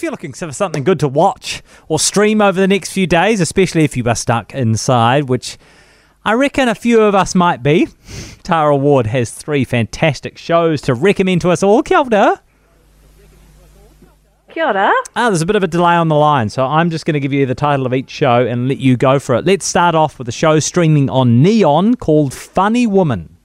[0.00, 3.38] If you're looking for something good to watch or stream over the next few days,
[3.38, 5.58] especially if you are stuck inside, which
[6.24, 7.86] I reckon a few of us might be,
[8.42, 11.82] Tara Ward has three fantastic shows to recommend to us all.
[11.82, 12.40] Kia ora.
[14.48, 14.90] Kia ora.
[15.16, 17.20] Ah, there's a bit of a delay on the line, so I'm just going to
[17.20, 19.44] give you the title of each show and let you go for it.
[19.44, 23.36] Let's start off with a show streaming on Neon called Funny Woman.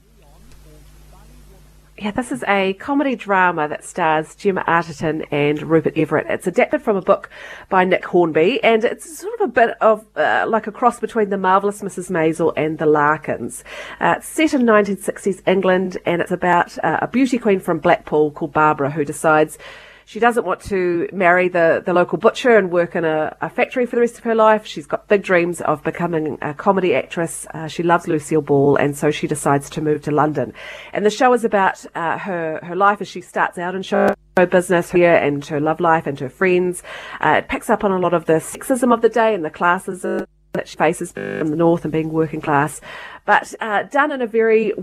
[1.97, 6.25] Yeah, this is a comedy drama that stars Gemma Arterton and Rupert Everett.
[6.29, 7.29] It's adapted from a book
[7.69, 11.29] by Nick Hornby, and it's sort of a bit of uh, like a cross between
[11.29, 12.11] The Marvelous Mrs.
[12.11, 13.63] Maisel and The Larkins.
[14.01, 18.31] Uh, it's set in 1960s England, and it's about uh, a beauty queen from Blackpool
[18.31, 19.57] called Barbara who decides
[20.05, 23.85] she doesn't want to marry the, the local butcher and work in a, a factory
[23.87, 24.65] for the rest of her life.
[24.65, 27.47] She's got big dreams of becoming a comedy actress.
[27.53, 30.53] Uh, she loves Lucille Ball, and so she decides to move to London.
[30.93, 34.13] And the show is about uh, her, her life as she starts out in show
[34.35, 36.83] business here and her love life and her friends.
[37.19, 39.49] Uh, it picks up on a lot of the sexism of the day and the
[39.49, 42.79] classes that she faces from the north and being working class,
[43.25, 44.73] but uh, done in a very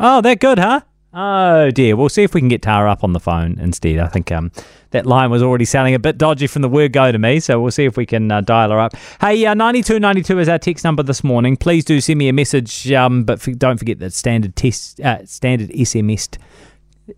[0.00, 0.80] Oh, they're good, huh?
[1.14, 1.94] Oh dear.
[1.94, 3.98] We'll see if we can get Tara up on the phone instead.
[3.98, 4.50] I think um,
[4.92, 7.60] that line was already sounding a bit dodgy from the word go to me, so
[7.60, 8.96] we'll see if we can uh, dial her up.
[9.20, 11.58] Hey, uh, 9292 is our text number this morning.
[11.58, 15.22] Please do send me a message, um, but f- don't forget that standard test, uh,
[15.26, 16.30] standard SMS.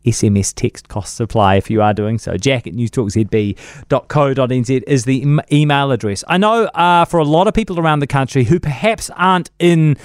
[0.05, 2.37] SMS text costs apply if you are doing so.
[2.37, 6.25] Jack at newstalkzb.co.nz is the em- email address.
[6.27, 9.97] I know uh, for a lot of people around the country who perhaps aren't in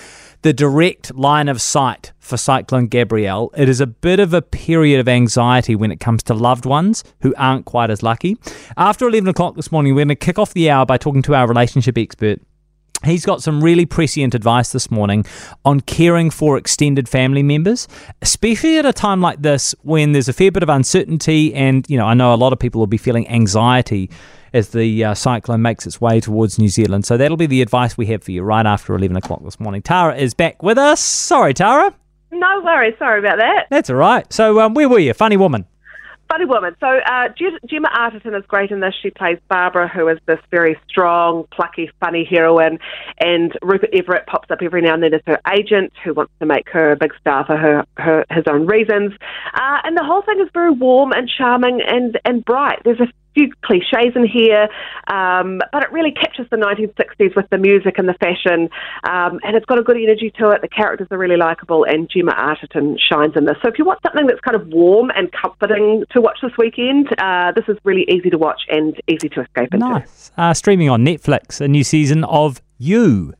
[0.41, 4.99] the direct line of sight for Cyclone Gabrielle, it is a bit of a period
[4.99, 8.37] of anxiety when it comes to loved ones who aren't quite as lucky.
[8.77, 11.35] After 11 o'clock this morning, we're going to kick off the hour by talking to
[11.35, 12.39] our relationship expert.
[13.03, 15.25] He's got some really prescient advice this morning
[15.63, 17.87] on caring for extended family members,
[18.21, 21.53] especially at a time like this when there's a fair bit of uncertainty.
[21.53, 24.09] And, you know, I know a lot of people will be feeling anxiety
[24.53, 27.05] as the uh, cyclone makes its way towards New Zealand.
[27.05, 29.81] So that'll be the advice we have for you right after 11 o'clock this morning.
[29.81, 30.99] Tara is back with us.
[30.99, 31.93] Sorry, Tara.
[32.31, 32.95] No worries.
[32.99, 33.67] Sorry about that.
[33.69, 34.31] That's all right.
[34.31, 35.13] So, um, where were you?
[35.13, 35.65] Funny woman.
[36.29, 36.75] Funny woman.
[36.79, 37.29] So uh,
[37.65, 38.93] Gemma Arterton is great in this.
[39.01, 42.77] She plays Barbara, who is this very strong, plucky, funny heroine,
[43.19, 46.45] and Rupert Everett pops up every now and then as her agent, who wants to
[46.45, 49.13] make her a big star for her, her his own reasons.
[49.55, 52.79] Uh, and the whole thing is very warm and charming and and bright.
[52.85, 53.07] There's a
[53.39, 54.67] few cliches in here,
[55.07, 58.69] um, but it really captures the 1960s with the music and the fashion,
[59.03, 60.61] um, and it's got a good energy to it.
[60.61, 63.57] The characters are really likable, and Gemma Arterton shines in this.
[63.61, 67.07] So if you want something that's kind of warm and comforting to watch this weekend,
[67.19, 69.87] uh, this is really easy to watch and easy to escape into.
[69.87, 70.31] Nice.
[70.37, 73.33] Uh, streaming on Netflix, a new season of You.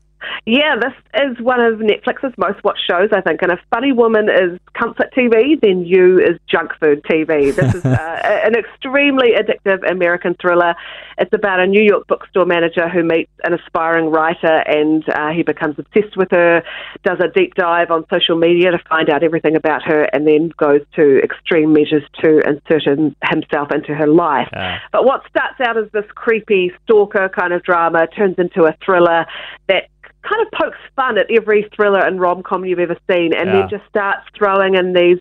[0.46, 0.92] Yeah, this
[1.22, 3.42] is one of Netflix's most watched shows, I think.
[3.42, 7.54] And if Funny Woman is comfort TV, then You is junk food TV.
[7.54, 10.74] This is uh, an extremely addictive American thriller.
[11.18, 15.42] It's about a New York bookstore manager who meets an aspiring writer and uh, he
[15.42, 16.62] becomes obsessed with her,
[17.04, 20.52] does a deep dive on social media to find out everything about her, and then
[20.56, 22.84] goes to extreme measures to insert
[23.28, 24.48] himself into her life.
[24.52, 24.78] Uh.
[24.92, 29.26] But what starts out as this creepy stalker kind of drama turns into a thriller
[29.68, 29.88] that
[30.30, 33.52] kind of pokes fun at every thriller and rom com you've ever seen, and Yeah.
[33.60, 35.18] then just starts throwing in these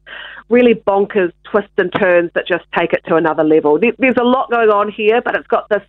[0.49, 3.79] really bonkers twists and turns that just take it to another level.
[3.79, 5.83] There- There's a lot going on here, but it's got this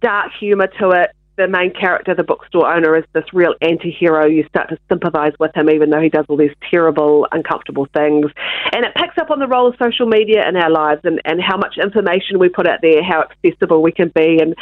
[0.00, 1.10] dark humour to it.
[1.36, 4.24] The main character, the bookstore owner, is this real anti hero.
[4.24, 8.30] You start to sympathise with him, even though he does all these terrible, uncomfortable things.
[8.72, 11.42] And it picks up on the role of social media in our lives and, and
[11.42, 14.38] how much information we put out there, how accessible we can be.
[14.40, 14.54] And,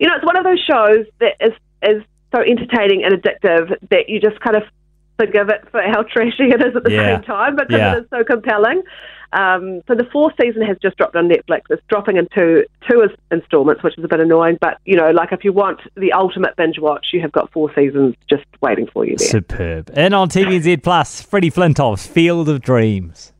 [0.00, 1.52] you know, it's one of those shows that is,
[1.88, 2.02] is
[2.34, 4.62] so entertaining and addictive that you just kind of
[5.18, 7.16] forgive it for how trashy it is at the Yeah.
[7.16, 7.96] same time because Yeah.
[7.96, 8.82] it is so compelling.
[9.32, 11.62] Um, so the fourth season has just dropped on Netflix.
[11.70, 14.56] It's dropping in two two installments, which is a bit annoying.
[14.60, 17.72] But you know, like if you want the ultimate binge watch, you have got four
[17.74, 19.26] seasons just waiting for you there.
[19.28, 19.90] Superb.
[19.94, 23.32] And on TVNZ Plus, Freddie Flintoff's Field of Dreams.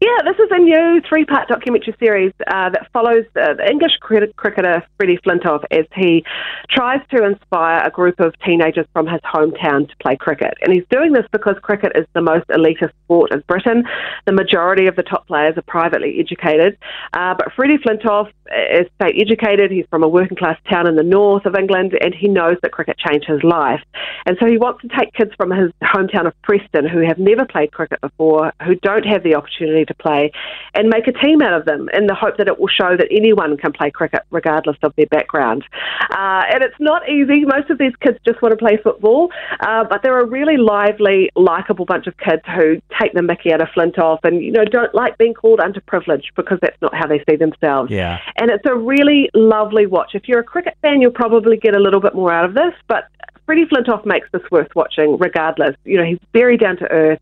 [0.00, 3.92] Yeah, this is a new three part documentary series uh, that follows uh, the English
[4.00, 6.24] cricketer Freddie Flintoff as he
[6.70, 10.54] tries to inspire a group of teenagers from his hometown to play cricket.
[10.62, 13.84] And he's doing this because cricket is the most elitist sport in Britain.
[14.24, 16.78] The majority of the top players are privately educated.
[17.12, 18.30] Uh, but Freddie Flintoff
[18.72, 19.70] is state educated.
[19.70, 22.72] He's from a working class town in the north of England and he knows that
[22.72, 23.82] cricket changed his life.
[24.24, 27.44] And so he wants to take kids from his hometown of Preston who have never
[27.44, 30.30] played cricket before, who don't have the opportunity opportunity to play
[30.74, 33.08] and make a team out of them in the hope that it will show that
[33.10, 35.64] anyone can play cricket regardless of their background.
[36.10, 37.44] Uh, and it's not easy.
[37.44, 39.30] Most of these kids just want to play football,
[39.60, 43.60] uh, but they're a really lively, likable bunch of kids who take the mickey out
[43.60, 47.22] of Flintoff and, you know, don't like being called underprivileged because that's not how they
[47.28, 47.90] see themselves.
[47.90, 48.18] Yeah.
[48.36, 50.12] And it's a really lovely watch.
[50.14, 52.74] If you're a cricket fan, you'll probably get a little bit more out of this,
[52.88, 53.08] but
[53.50, 55.74] Freddie Flintoff makes this worth watching regardless.
[55.84, 57.18] You know, he's very down to earth.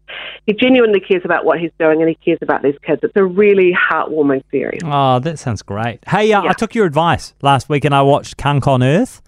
[0.46, 3.00] He genuinely cares about what he's doing and he cares about these kids.
[3.02, 4.82] It's a really heartwarming series.
[4.84, 6.00] Oh, that sounds great.
[6.06, 6.50] Hey, uh, Yeah.
[6.50, 9.22] I took your advice last week and I watched Cunk on Earth.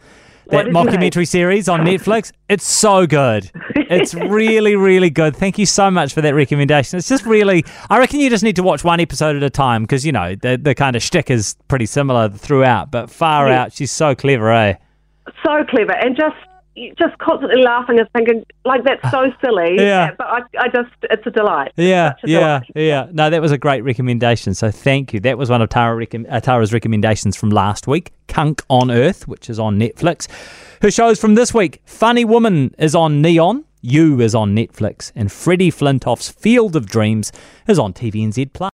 [0.48, 2.32] That mockumentary series on Netflix.
[2.50, 3.50] It's so good.
[3.92, 5.34] It's really, really good.
[5.34, 6.96] Thank you so much for that recommendation.
[6.98, 9.82] It's just really, I reckon you just need to watch one episode at a time
[9.82, 13.62] because, you know, the, the kind of shtick is pretty similar throughout, but far Yeah.
[13.62, 13.72] out.
[13.72, 14.74] She's so clever, eh?
[15.44, 16.36] So clever and just
[16.98, 19.76] just constantly laughing and thinking like that's so silly.
[19.76, 20.10] Yeah.
[20.16, 21.72] But I, I just it's a delight.
[21.76, 22.70] Yeah, a yeah, delight.
[22.74, 23.06] yeah.
[23.12, 24.54] No, that was a great recommendation.
[24.54, 25.20] So thank you.
[25.20, 28.12] That was one of Tara recom- uh, Tara's recommendations from last week.
[28.28, 30.28] Cunk on Earth, which is on Netflix.
[30.82, 33.64] Her shows from this week: Funny Woman is on Neon.
[33.82, 37.32] You is on Netflix, and Freddie Flintoff's Field of Dreams
[37.66, 38.68] is on TVNZ Plus.